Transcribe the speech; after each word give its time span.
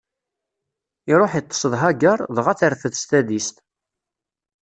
Iṛuḥ 1.11 1.31
iṭṭeṣ 1.39 1.61
d 1.71 1.73
Hagaṛ, 1.81 2.19
dɣa 2.35 2.53
terfed 2.59 2.93
s 3.01 3.03
tadist. 3.09 3.55